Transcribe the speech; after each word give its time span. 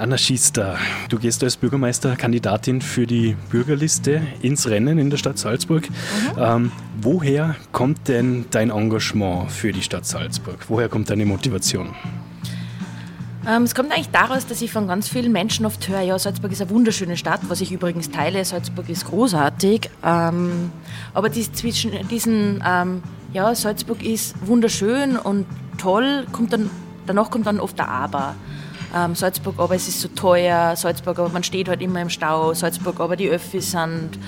Anna 0.00 0.16
Schiester, 0.16 0.78
du 1.10 1.18
gehst 1.18 1.44
als 1.44 1.58
Bürgermeisterkandidatin 1.58 2.80
für 2.80 3.06
die 3.06 3.36
Bürgerliste 3.50 4.22
ins 4.40 4.66
Rennen 4.66 4.98
in 4.98 5.10
der 5.10 5.18
Stadt 5.18 5.36
Salzburg. 5.36 5.90
Mhm. 5.90 6.38
Ähm, 6.38 6.72
woher 7.02 7.54
kommt 7.72 8.08
denn 8.08 8.46
dein 8.50 8.70
Engagement 8.70 9.52
für 9.52 9.72
die 9.72 9.82
Stadt 9.82 10.06
Salzburg? 10.06 10.64
Woher 10.68 10.88
kommt 10.88 11.10
deine 11.10 11.26
Motivation? 11.26 11.94
Ähm, 13.46 13.64
es 13.64 13.74
kommt 13.74 13.92
eigentlich 13.92 14.08
daraus, 14.08 14.46
dass 14.46 14.62
ich 14.62 14.72
von 14.72 14.88
ganz 14.88 15.06
vielen 15.06 15.32
Menschen 15.32 15.66
oft 15.66 15.86
höre, 15.86 16.00
ja, 16.00 16.18
Salzburg 16.18 16.50
ist 16.50 16.62
eine 16.62 16.70
wunderschöne 16.70 17.18
Stadt, 17.18 17.40
was 17.48 17.60
ich 17.60 17.70
übrigens 17.70 18.10
teile. 18.10 18.42
Salzburg 18.42 18.88
ist 18.88 19.04
großartig. 19.04 19.90
Ähm, 20.02 20.72
aber 21.12 21.28
dies, 21.28 21.52
zwischen 21.52 21.92
diesen, 22.08 22.64
ähm, 22.66 23.02
ja, 23.34 23.54
Salzburg 23.54 24.02
ist 24.02 24.34
wunderschön 24.46 25.18
und 25.18 25.44
toll, 25.76 26.24
kommt 26.32 26.54
dann, 26.54 26.70
danach 27.04 27.30
kommt 27.30 27.46
dann 27.46 27.60
oft 27.60 27.78
der 27.78 27.88
Aber. 27.88 28.34
Ähm, 28.94 29.14
Salzburg, 29.14 29.54
aber 29.58 29.74
es 29.74 29.88
ist 29.88 30.00
so 30.00 30.08
teuer, 30.08 30.74
Salzburg, 30.76 31.18
aber 31.18 31.28
man 31.28 31.44
steht 31.44 31.68
halt 31.68 31.80
immer 31.80 32.02
im 32.02 32.10
Stau, 32.10 32.54
Salzburg, 32.54 32.98
aber 33.00 33.16
die 33.16 33.28
Öffis 33.28 33.70
sind 33.70 34.18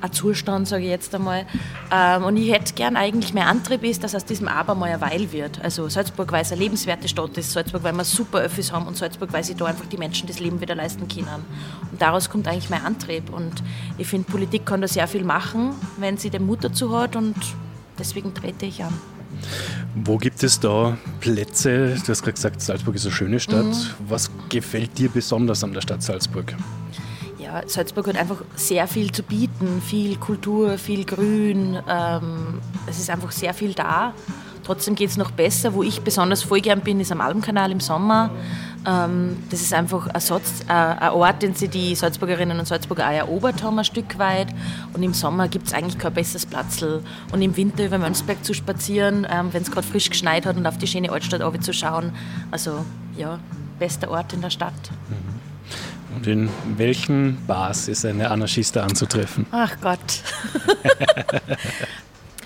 ein 0.00 0.12
Zustand, 0.12 0.68
sage 0.68 0.84
ich 0.84 0.90
jetzt 0.90 1.14
einmal. 1.14 1.46
Ähm, 1.92 2.24
und 2.24 2.36
ich 2.36 2.52
hätte 2.52 2.74
gern 2.74 2.96
eigentlich, 2.96 3.32
mein 3.34 3.44
Antrieb 3.44 3.84
ist, 3.84 4.04
dass 4.04 4.14
aus 4.14 4.24
diesem 4.24 4.48
Aber 4.48 4.74
mal 4.74 4.90
ein 4.90 5.00
Weil 5.00 5.32
wird. 5.32 5.62
Also 5.62 5.88
Salzburg, 5.88 6.32
weil 6.32 6.42
es 6.42 6.52
eine 6.52 6.60
lebenswerte 6.60 7.08
Stadt 7.08 7.36
ist, 7.38 7.52
Salzburg, 7.52 7.82
weil 7.82 7.94
wir 7.94 8.04
super 8.04 8.38
Öffis 8.38 8.72
haben 8.72 8.86
und 8.86 8.96
Salzburg, 8.96 9.32
weil 9.32 9.44
sich 9.44 9.56
da 9.56 9.66
einfach 9.66 9.86
die 9.86 9.96
Menschen 9.96 10.26
das 10.26 10.38
Leben 10.38 10.60
wieder 10.60 10.74
leisten 10.74 11.08
können. 11.08 11.44
Und 11.90 12.00
daraus 12.00 12.30
kommt 12.30 12.48
eigentlich 12.48 12.70
mein 12.70 12.84
Antrieb. 12.84 13.32
Und 13.32 13.62
ich 13.98 14.06
finde, 14.06 14.30
Politik 14.30 14.66
kann 14.66 14.80
da 14.80 14.88
sehr 14.88 15.08
viel 15.08 15.24
machen, 15.24 15.74
wenn 15.98 16.16
sie 16.16 16.30
den 16.30 16.46
Mut 16.46 16.62
dazu 16.62 16.96
hat 16.96 17.16
und 17.16 17.36
deswegen 17.98 18.34
trete 18.34 18.66
ich 18.66 18.82
an. 18.82 18.94
Wo 20.04 20.18
gibt 20.18 20.42
es 20.42 20.60
da 20.60 20.98
Plätze? 21.20 21.94
Du 21.94 22.08
hast 22.08 22.22
gerade 22.22 22.34
gesagt, 22.34 22.60
Salzburg 22.60 22.94
ist 22.96 23.06
eine 23.06 23.14
schöne 23.14 23.40
Stadt. 23.40 23.64
Mhm. 23.64 24.08
Was 24.08 24.30
gefällt 24.50 24.98
dir 24.98 25.08
besonders 25.08 25.64
an 25.64 25.72
der 25.72 25.80
Stadt 25.80 26.02
Salzburg? 26.02 26.54
Ja, 27.38 27.62
Salzburg 27.66 28.08
hat 28.08 28.16
einfach 28.16 28.42
sehr 28.56 28.86
viel 28.88 29.10
zu 29.10 29.22
bieten, 29.22 29.80
viel 29.80 30.16
Kultur, 30.16 30.76
viel 30.76 31.04
Grün. 31.04 31.78
Ähm, 31.88 32.60
es 32.86 32.98
ist 32.98 33.08
einfach 33.08 33.32
sehr 33.32 33.54
viel 33.54 33.72
da. 33.72 34.12
Trotzdem 34.64 34.96
geht 34.96 35.08
es 35.10 35.16
noch 35.16 35.30
besser. 35.30 35.72
Wo 35.72 35.82
ich 35.82 36.02
besonders 36.02 36.42
voll 36.42 36.60
gern 36.60 36.80
bin, 36.80 37.00
ist 37.00 37.10
am 37.10 37.22
Almkanal 37.22 37.72
im 37.72 37.80
Sommer. 37.80 38.30
Ähm, 38.34 38.75
das 39.50 39.62
ist 39.62 39.74
einfach 39.74 40.06
ein, 40.06 40.20
Satz, 40.20 40.62
äh, 40.68 40.72
ein, 40.72 41.10
Ort, 41.10 41.42
den 41.42 41.54
sie 41.56 41.66
die 41.66 41.96
Salzburgerinnen 41.96 42.56
und 42.58 42.66
Salzburger 42.66 43.08
auch 43.08 43.12
erobert 43.12 43.64
haben, 43.64 43.78
ein 43.78 43.84
Stück 43.84 44.16
weit. 44.18 44.48
Und 44.92 45.02
im 45.02 45.12
Sommer 45.12 45.48
gibt 45.48 45.66
es 45.66 45.74
eigentlich 45.74 45.98
kein 45.98 46.14
besseres 46.14 46.46
Platzl. 46.46 47.02
Und 47.32 47.42
im 47.42 47.56
Winter 47.56 47.84
über 47.84 47.98
Mönchsberg 47.98 48.44
zu 48.44 48.54
spazieren, 48.54 49.26
ähm, 49.28 49.52
wenn 49.52 49.62
es 49.62 49.72
gerade 49.72 49.86
frisch 49.86 50.08
geschneit 50.08 50.46
hat 50.46 50.56
und 50.56 50.66
auf 50.66 50.78
die 50.78 50.86
schöne 50.86 51.10
Altstadt 51.10 51.42
zu 51.64 51.72
schauen. 51.72 52.12
Also 52.52 52.84
ja, 53.16 53.40
bester 53.80 54.08
Ort 54.08 54.32
in 54.32 54.40
der 54.40 54.50
Stadt. 54.50 54.72
Mhm. 55.08 55.36
Und 56.16 56.26
in 56.28 56.48
welchen 56.76 57.44
Bars 57.46 57.88
ist 57.88 58.06
eine 58.06 58.30
Anarchista 58.30 58.84
anzutreffen? 58.84 59.46
Ach 59.50 59.76
Gott. 59.82 59.98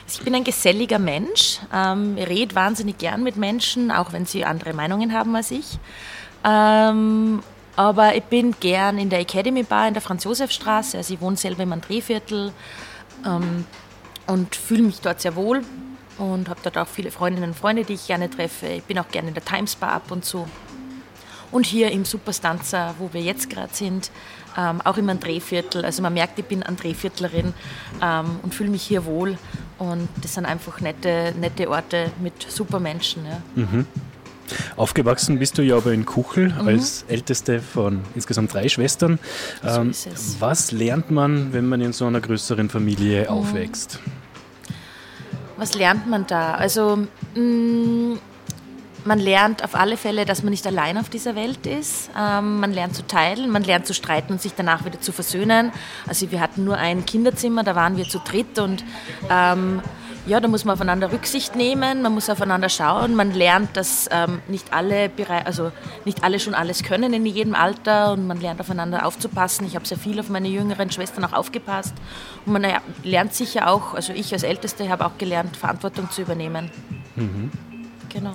ich 0.08 0.20
bin 0.22 0.34
ein 0.34 0.42
geselliger 0.42 0.98
Mensch. 0.98 1.58
Ähm, 1.72 2.16
ich 2.16 2.26
rede 2.26 2.54
wahnsinnig 2.54 2.96
gern 2.96 3.22
mit 3.22 3.36
Menschen, 3.36 3.90
auch 3.90 4.14
wenn 4.14 4.24
sie 4.24 4.46
andere 4.46 4.72
Meinungen 4.72 5.12
haben 5.12 5.36
als 5.36 5.50
ich. 5.50 5.78
Ähm, 6.44 7.42
aber 7.76 8.14
ich 8.14 8.24
bin 8.24 8.54
gern 8.60 8.98
in 8.98 9.08
der 9.10 9.20
Academy 9.20 9.62
Bar 9.62 9.88
in 9.88 9.94
der 9.94 10.02
Franz-Josef-Straße. 10.02 10.98
Also 10.98 11.14
ich 11.14 11.20
wohne 11.20 11.36
selber 11.36 11.62
im 11.62 11.72
André-Viertel 11.72 12.52
ähm, 13.26 13.64
und 14.26 14.54
fühle 14.54 14.82
mich 14.82 15.00
dort 15.00 15.20
sehr 15.20 15.34
wohl 15.36 15.62
und 16.18 16.48
habe 16.48 16.60
dort 16.62 16.76
auch 16.78 16.88
viele 16.88 17.10
Freundinnen 17.10 17.50
und 17.50 17.56
Freunde, 17.56 17.84
die 17.84 17.94
ich 17.94 18.06
gerne 18.06 18.28
treffe. 18.28 18.66
Ich 18.66 18.82
bin 18.84 18.98
auch 18.98 19.08
gerne 19.08 19.28
in 19.28 19.34
der 19.34 19.44
Times 19.44 19.76
Bar 19.76 19.92
ab 19.92 20.10
und 20.10 20.24
zu. 20.24 20.46
Und 21.50 21.66
hier 21.66 21.90
im 21.90 22.04
Superstanzer, 22.04 22.94
wo 22.98 23.12
wir 23.12 23.22
jetzt 23.22 23.50
gerade 23.50 23.74
sind, 23.74 24.10
ähm, 24.56 24.80
auch 24.82 24.96
im 24.96 25.08
André-Viertel. 25.08 25.84
Also 25.84 26.02
man 26.02 26.14
merkt, 26.14 26.38
ich 26.38 26.44
bin 26.44 26.62
André-Viertlerin 26.62 27.54
ähm, 28.02 28.40
und 28.42 28.54
fühle 28.54 28.70
mich 28.70 28.82
hier 28.82 29.04
wohl. 29.04 29.38
Und 29.78 30.08
das 30.22 30.34
sind 30.34 30.46
einfach 30.46 30.80
nette, 30.80 31.34
nette 31.40 31.68
Orte 31.68 32.12
mit 32.20 32.42
super 32.48 32.78
Menschen. 32.78 33.24
Ja. 33.26 33.42
Mhm. 33.54 33.86
Aufgewachsen 34.76 35.38
bist 35.38 35.58
du 35.58 35.62
ja 35.62 35.76
aber 35.76 35.92
in 35.92 36.04
Kuchel 36.04 36.48
mhm. 36.50 36.68
als 36.68 37.04
älteste 37.08 37.60
von 37.60 38.00
insgesamt 38.14 38.52
drei 38.54 38.68
Schwestern. 38.68 39.18
Ähm, 39.64 39.92
so 39.92 40.10
was 40.40 40.72
lernt 40.72 41.10
man, 41.10 41.52
wenn 41.52 41.68
man 41.68 41.80
in 41.80 41.92
so 41.92 42.06
einer 42.06 42.20
größeren 42.20 42.68
Familie 42.68 43.22
mhm. 43.24 43.28
aufwächst? 43.28 43.98
Was 45.56 45.74
lernt 45.74 46.08
man 46.08 46.26
da? 46.26 46.54
Also 46.54 47.06
mh, 47.34 47.40
mm, 47.40 48.18
man 49.04 49.18
lernt 49.18 49.64
auf 49.64 49.74
alle 49.74 49.96
Fälle, 49.96 50.24
dass 50.24 50.42
man 50.42 50.50
nicht 50.50 50.66
allein 50.66 50.98
auf 50.98 51.08
dieser 51.08 51.34
Welt 51.34 51.66
ist. 51.66 52.10
Ähm, 52.18 52.60
man 52.60 52.72
lernt 52.72 52.94
zu 52.94 53.06
teilen, 53.06 53.50
man 53.50 53.62
lernt 53.62 53.86
zu 53.86 53.94
streiten 53.94 54.32
und 54.32 54.42
sich 54.42 54.52
danach 54.54 54.84
wieder 54.84 55.00
zu 55.00 55.12
versöhnen. 55.12 55.72
Also 56.06 56.30
wir 56.30 56.40
hatten 56.40 56.64
nur 56.64 56.76
ein 56.76 57.06
Kinderzimmer, 57.06 57.62
da 57.62 57.74
waren 57.74 57.96
wir 57.96 58.08
zu 58.08 58.18
dritt 58.18 58.58
und 58.58 58.84
ähm, 59.28 59.80
ja, 60.26 60.40
da 60.40 60.48
muss 60.48 60.64
man 60.64 60.74
aufeinander 60.74 61.12
Rücksicht 61.12 61.56
nehmen, 61.56 62.02
man 62.02 62.12
muss 62.12 62.28
aufeinander 62.28 62.68
schauen, 62.68 63.14
man 63.14 63.32
lernt, 63.32 63.76
dass 63.76 64.08
ähm, 64.12 64.40
nicht, 64.48 64.72
alle 64.72 65.10
also 65.44 65.72
nicht 66.04 66.22
alle 66.22 66.38
schon 66.40 66.54
alles 66.54 66.82
können 66.82 67.12
in 67.12 67.24
jedem 67.26 67.54
Alter 67.54 68.12
und 68.12 68.26
man 68.26 68.40
lernt 68.40 68.60
aufeinander 68.60 69.06
aufzupassen. 69.06 69.66
Ich 69.66 69.74
habe 69.74 69.86
sehr 69.86 69.98
viel 69.98 70.20
auf 70.20 70.28
meine 70.28 70.48
jüngeren 70.48 70.90
Schwestern 70.90 71.24
auch 71.24 71.32
aufgepasst 71.32 71.94
und 72.46 72.52
man 72.52 72.66
lernt 73.02 73.34
sicher 73.34 73.70
auch, 73.70 73.94
also 73.94 74.12
ich 74.12 74.32
als 74.32 74.42
Älteste 74.42 74.88
habe 74.88 75.06
auch 75.06 75.16
gelernt, 75.18 75.56
Verantwortung 75.56 76.10
zu 76.10 76.22
übernehmen. 76.22 76.70
Mhm. 77.16 77.50
Genau. 78.08 78.32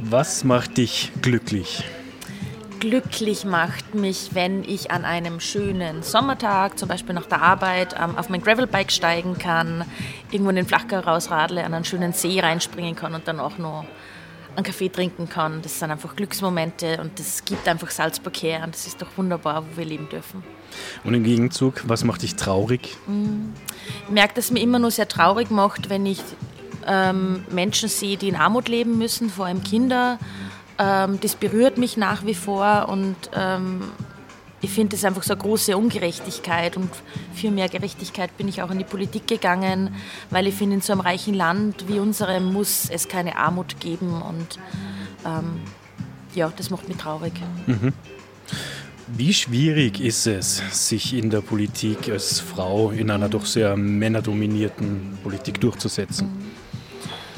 Was 0.00 0.44
macht 0.44 0.78
dich 0.78 1.12
glücklich? 1.22 1.84
Glücklich 2.80 3.44
macht 3.44 3.94
mich, 3.94 4.30
wenn 4.32 4.62
ich 4.62 4.90
an 4.90 5.04
einem 5.04 5.40
schönen 5.40 6.02
Sommertag, 6.02 6.78
zum 6.78 6.88
Beispiel 6.88 7.14
nach 7.14 7.26
der 7.26 7.42
Arbeit, 7.42 7.94
ähm, 7.98 8.16
auf 8.16 8.28
mein 8.28 8.42
Gravelbike 8.42 8.92
steigen 8.92 9.38
kann, 9.38 9.84
irgendwo 10.30 10.50
in 10.50 10.56
den 10.56 10.66
Flachgau 10.66 11.00
rausradle, 11.00 11.64
an 11.64 11.74
einen 11.74 11.84
schönen 11.84 12.12
See 12.12 12.38
reinspringen 12.40 12.94
kann 12.94 13.14
und 13.14 13.28
dann 13.28 13.40
auch 13.40 13.58
noch 13.58 13.84
einen 14.56 14.64
Kaffee 14.64 14.88
trinken 14.88 15.28
kann. 15.28 15.62
Das 15.62 15.78
sind 15.78 15.90
einfach 15.90 16.16
Glücksmomente 16.16 17.00
und 17.00 17.18
das 17.18 17.44
gibt 17.44 17.68
einfach 17.68 17.90
Salzburg 17.90 18.36
her 18.36 18.62
und 18.64 18.74
das 18.74 18.86
ist 18.86 19.00
doch 19.00 19.08
wunderbar, 19.16 19.64
wo 19.64 19.76
wir 19.76 19.84
leben 19.84 20.08
dürfen. 20.08 20.42
Und 21.04 21.14
im 21.14 21.24
Gegenzug, 21.24 21.82
was 21.86 22.04
macht 22.04 22.22
dich 22.22 22.36
traurig? 22.36 22.96
Ich 24.06 24.12
merke, 24.12 24.34
dass 24.34 24.46
es 24.46 24.50
mir 24.50 24.60
immer 24.60 24.78
nur 24.78 24.90
sehr 24.90 25.08
traurig 25.08 25.50
macht, 25.50 25.88
wenn 25.88 26.06
ich 26.06 26.20
ähm, 26.86 27.44
Menschen 27.50 27.88
sehe, 27.88 28.16
die 28.16 28.28
in 28.28 28.36
Armut 28.36 28.68
leben 28.68 28.98
müssen, 28.98 29.30
vor 29.30 29.46
allem 29.46 29.62
Kinder. 29.62 30.18
Ähm, 30.78 31.18
das 31.20 31.34
berührt 31.34 31.78
mich 31.78 31.96
nach 31.96 32.26
wie 32.26 32.34
vor 32.34 32.88
und 32.88 33.16
ähm, 33.34 33.82
ich 34.60 34.70
finde 34.70 34.96
es 34.96 35.04
einfach 35.04 35.22
so 35.22 35.32
eine 35.32 35.42
große 35.42 35.76
Ungerechtigkeit 35.76 36.76
und 36.76 36.90
für 37.34 37.50
mehr 37.50 37.68
Gerechtigkeit 37.68 38.36
bin 38.36 38.48
ich 38.48 38.62
auch 38.62 38.70
in 38.70 38.78
die 38.78 38.84
Politik 38.84 39.26
gegangen, 39.26 39.94
weil 40.30 40.46
ich 40.46 40.54
finde, 40.54 40.76
in 40.76 40.80
so 40.80 40.92
einem 40.92 41.02
reichen 41.02 41.34
Land 41.34 41.88
wie 41.88 41.98
unserem 41.98 42.52
muss 42.52 42.90
es 42.90 43.08
keine 43.08 43.36
Armut 43.36 43.80
geben 43.80 44.22
und 44.22 44.58
ähm, 45.24 45.60
ja, 46.34 46.52
das 46.56 46.70
macht 46.70 46.88
mich 46.88 46.96
traurig. 46.96 47.32
Mhm. 47.66 47.92
Wie 49.08 49.32
schwierig 49.32 50.00
ist 50.00 50.26
es, 50.26 50.62
sich 50.70 51.14
in 51.14 51.30
der 51.30 51.40
Politik 51.40 52.08
als 52.08 52.40
Frau 52.40 52.90
in 52.90 53.10
einer 53.10 53.28
doch 53.28 53.46
sehr 53.46 53.76
männerdominierten 53.76 55.18
Politik 55.22 55.60
durchzusetzen? 55.60 56.28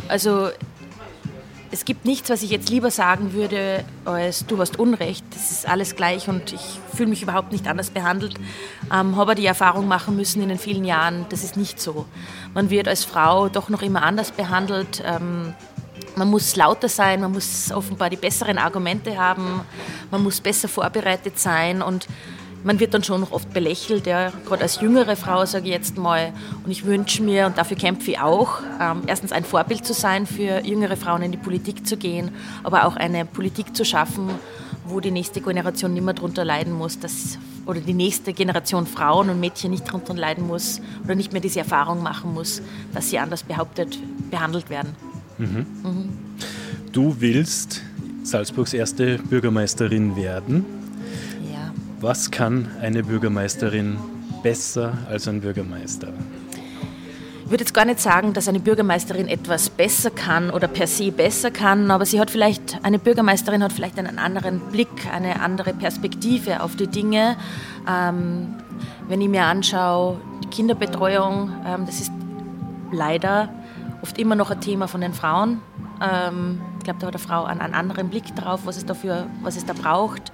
Also 0.09 0.49
es 1.71 1.85
gibt 1.85 2.05
nichts, 2.05 2.31
was 2.31 2.43
ich 2.43 2.51
jetzt 2.51 2.71
lieber 2.71 2.91
sagen 2.91 3.33
würde, 3.33 3.85
als 4.05 4.47
du 4.47 4.59
hast 4.59 4.79
Unrecht. 4.79 5.25
Das 5.33 5.51
ist 5.51 5.69
alles 5.69 5.97
gleich 5.97 6.29
und 6.29 6.53
ich 6.53 6.81
fühle 6.95 7.11
mich 7.11 7.23
überhaupt 7.23 7.53
nicht 7.53 7.67
anders 7.67 7.91
behandelt. 7.91 8.35
Ähm, 8.93 9.17
habe 9.17 9.35
die 9.35 9.47
Erfahrung 9.47 9.87
machen 9.87 10.17
müssen 10.17 10.43
in 10.43 10.49
den 10.49 10.59
vielen 10.59 10.85
Jahren, 10.85 11.27
das 11.29 11.45
ist 11.45 11.57
nicht 11.57 11.81
so. 11.81 12.07
Man 12.55 12.71
wird 12.71 12.89
als 12.89 13.05
Frau 13.05 13.49
doch 13.49 13.69
noch 13.69 13.83
immer 13.83 14.03
anders 14.03 14.31
behandelt. 14.31 15.03
Ähm, 15.05 15.55
man 16.17 16.29
muss 16.29 16.57
lauter 16.57 16.89
sein, 16.89 17.21
man 17.21 17.33
muss 17.33 17.71
offenbar 17.71 18.11
die 18.11 18.17
besseren 18.17 18.59
Argumente 18.59 19.17
haben, 19.17 19.61
man 20.11 20.23
muss 20.23 20.41
besser 20.41 20.69
vorbereitet 20.69 21.39
sein 21.39 21.83
und 21.83 22.09
man 22.65 22.81
wird 22.81 22.95
dann 22.95 23.05
schon 23.05 23.21
noch 23.21 23.33
oft 23.33 23.53
belächelt, 23.53 24.07
ja, 24.07 24.33
gerade 24.47 24.63
als 24.63 24.81
jüngere 24.81 25.17
Frau, 25.17 25.45
sage 25.47 25.67
ich 25.67 25.73
jetzt 25.73 25.97
mal. 25.97 26.33
Und 26.65 26.71
ich 26.71 26.85
wünsche 26.85 27.23
mir, 27.23 27.47
und 27.47 27.57
dafür 27.57 27.77
kämpfe 27.77 28.11
ich 28.13 28.21
auch, 28.21 28.61
ähm, 28.81 29.03
erstens 29.07 29.33
ein 29.33 29.45
Vorbild 29.45 29.85
zu 29.85 29.93
sein, 29.95 30.27
für 30.27 30.65
jüngere 30.65 30.97
Frauen 30.97 31.23
in 31.23 31.33
die 31.33 31.39
Politik 31.39 31.87
zu 31.87 31.97
gehen, 31.97 32.31
aber 32.65 32.87
auch 32.87 32.97
eine 32.97 33.25
Politik 33.25 33.77
zu 33.77 33.85
schaffen, 33.85 34.31
wo 34.87 35.01
die 35.01 35.11
nächste 35.11 35.41
Generation 35.41 35.93
nicht 35.93 36.05
mehr 36.05 36.15
darunter 36.15 36.45
leiden 36.45 36.73
muss, 36.73 36.99
dass, 36.99 37.39
oder 37.67 37.81
die 37.81 37.95
nächste 37.95 38.33
Generation 38.33 38.87
Frauen 38.87 39.31
und 39.31 39.41
Mädchen 39.41 39.71
nicht 39.71 39.87
darunter 39.87 40.15
leiden 40.15 40.47
muss 40.47 40.81
oder 41.05 41.15
nicht 41.15 41.33
mehr 41.33 41.43
diese 41.43 41.61
Erfahrung 41.61 42.03
machen 42.03 42.33
muss, 42.33 42.63
dass 42.95 43.11
sie 43.11 43.19
anders 43.19 43.43
behauptet, 43.43 43.99
behandelt 44.31 44.71
werden. 44.71 44.97
Mhm. 45.37 45.67
Mhm. 45.83 46.09
Du 46.93 47.17
willst 47.19 47.83
Salzburgs 48.25 48.73
erste 48.73 49.19
Bürgermeisterin 49.19 50.17
werden. 50.17 50.65
Was 52.01 52.31
kann 52.31 52.71
eine 52.81 53.03
Bürgermeisterin 53.03 53.99
besser 54.43 54.97
als 55.09 55.27
ein 55.27 55.41
Bürgermeister? 55.41 56.13
würde 57.51 57.63
jetzt 57.63 57.73
gar 57.73 57.87
nicht 57.87 57.99
sagen, 57.99 58.35
dass 58.35 58.47
eine 58.47 58.61
Bürgermeisterin 58.61 59.27
etwas 59.27 59.71
besser 59.71 60.11
kann 60.11 60.51
oder 60.51 60.69
per 60.69 60.87
se 60.87 61.11
besser 61.11 61.51
kann, 61.51 61.91
aber 61.91 62.05
sie 62.05 62.21
hat 62.21 62.31
vielleicht, 62.31 62.79
eine 62.85 62.99
Bürgermeisterin 62.99 63.63
hat 63.63 63.73
vielleicht 63.73 63.99
einen 63.99 64.19
anderen 64.19 64.61
Blick, 64.71 64.89
eine 65.13 65.41
andere 65.41 65.73
Perspektive 65.73 66.63
auf 66.63 66.77
die 66.77 66.89
Dinge. 66.89 67.37
Ähm, 67.89 68.55
wenn 69.09 69.21
ich 69.21 69.29
mir 69.29 69.45
anschaue, 69.45 70.21
die 70.45 70.49
Kinderbetreuung, 70.49 71.51
ähm, 71.67 71.87
das 71.87 72.01
ist 72.01 72.13
leider 72.93 73.49
oft 74.03 74.19
immer 74.19 74.35
noch 74.35 74.51
ein 74.51 74.61
Thema 74.61 74.87
von 74.87 75.01
den 75.01 75.15
Frauen. 75.15 75.63
Ähm, 76.03 76.61
ich 76.61 76.68
glaube, 76.89 77.01
da 77.01 77.07
hat 77.09 77.15
eine 77.15 77.23
Frau 77.23 77.45
einen, 77.45 77.61
einen, 77.61 77.75
anderen 77.75 78.09
Blick 78.09 78.35
drauf, 78.35 78.61
was 78.65 78.79
es, 78.79 78.87
dafür, 78.87 79.27
was 79.43 79.57
es 79.57 79.67
da 79.67 79.75
braucht. 79.75 80.33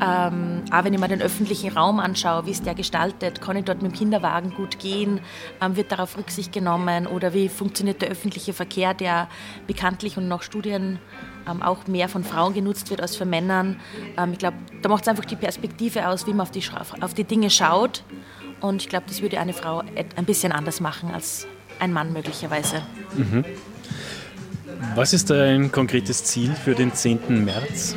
Ähm, 0.00 0.62
auch 0.70 0.84
wenn 0.84 0.92
ich 0.92 1.00
mir 1.00 1.08
den 1.08 1.22
öffentlichen 1.22 1.72
Raum 1.72 2.00
anschaue, 2.00 2.44
wie 2.44 2.50
ist 2.50 2.66
der 2.66 2.74
gestaltet, 2.74 3.40
kann 3.40 3.56
ich 3.56 3.64
dort 3.64 3.80
mit 3.82 3.92
dem 3.92 3.96
Kinderwagen 3.96 4.52
gut 4.54 4.78
gehen, 4.78 5.20
ähm, 5.62 5.76
wird 5.76 5.90
darauf 5.90 6.18
Rücksicht 6.18 6.52
genommen 6.52 7.06
oder 7.06 7.32
wie 7.32 7.48
funktioniert 7.48 8.02
der 8.02 8.10
öffentliche 8.10 8.52
Verkehr, 8.52 8.92
der 8.92 9.28
bekanntlich 9.66 10.18
und 10.18 10.28
nach 10.28 10.42
Studien 10.42 10.98
ähm, 11.48 11.62
auch 11.62 11.86
mehr 11.86 12.10
von 12.10 12.24
Frauen 12.24 12.52
genutzt 12.52 12.90
wird 12.90 13.00
als 13.00 13.16
von 13.16 13.30
Männern. 13.30 13.80
Ähm, 14.18 14.32
ich 14.32 14.38
glaube, 14.38 14.58
da 14.82 14.90
macht 14.90 15.02
es 15.02 15.08
einfach 15.08 15.24
die 15.24 15.36
Perspektive 15.36 16.08
aus, 16.08 16.26
wie 16.26 16.32
man 16.32 16.42
auf 16.42 16.50
die, 16.50 16.62
auf 17.00 17.14
die 17.14 17.24
Dinge 17.24 17.48
schaut. 17.48 18.04
Und 18.60 18.82
ich 18.82 18.88
glaube, 18.88 19.06
das 19.08 19.22
würde 19.22 19.40
eine 19.40 19.54
Frau 19.54 19.82
ein 20.16 20.24
bisschen 20.24 20.52
anders 20.52 20.80
machen 20.80 21.10
als 21.10 21.46
ein 21.78 21.92
Mann 21.92 22.12
möglicherweise. 22.12 22.82
Mhm. 23.14 23.44
Was 24.94 25.12
ist 25.12 25.30
dein 25.30 25.72
konkretes 25.72 26.24
Ziel 26.24 26.54
für 26.54 26.74
den 26.74 26.92
10. 26.92 27.44
März? 27.44 27.96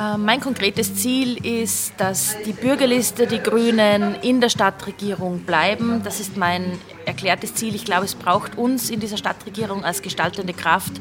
Äh, 0.00 0.16
mein 0.16 0.40
konkretes 0.40 0.94
Ziel 0.94 1.44
ist, 1.44 1.92
dass 1.98 2.36
die 2.46 2.52
Bürgerliste, 2.52 3.26
die 3.26 3.38
Grünen 3.38 4.14
in 4.22 4.40
der 4.40 4.48
Stadtregierung 4.48 5.40
bleiben. 5.40 6.02
Das 6.04 6.20
ist 6.20 6.36
mein 6.36 6.78
erklärtes 7.04 7.54
Ziel. 7.54 7.74
Ich 7.74 7.84
glaube, 7.84 8.06
es 8.06 8.14
braucht 8.14 8.56
uns 8.56 8.88
in 8.88 9.00
dieser 9.00 9.18
Stadtregierung 9.18 9.84
als 9.84 10.00
gestaltende 10.00 10.54
Kraft 10.54 10.92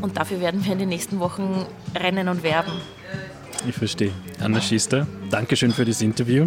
und 0.00 0.16
dafür 0.16 0.40
werden 0.40 0.64
wir 0.64 0.72
in 0.72 0.78
den 0.78 0.88
nächsten 0.88 1.20
Wochen 1.20 1.66
rennen 1.94 2.28
und 2.28 2.42
werben. 2.42 2.72
Ich 3.66 3.74
verstehe. 3.74 4.12
Anna 4.40 4.60
Schister, 4.60 5.06
Dankeschön 5.30 5.72
für 5.72 5.84
das 5.84 6.00
Interview. 6.00 6.46